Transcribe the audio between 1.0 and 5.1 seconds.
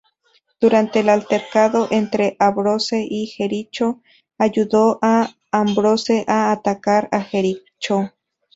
el altercado entre Ambrose y Jericho, ayudó